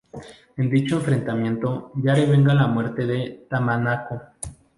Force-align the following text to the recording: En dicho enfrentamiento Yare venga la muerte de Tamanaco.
En 0.57 0.67
dicho 0.71 0.95
enfrentamiento 0.95 1.91
Yare 2.03 2.25
venga 2.25 2.55
la 2.55 2.65
muerte 2.65 3.05
de 3.05 3.45
Tamanaco. 3.47 4.19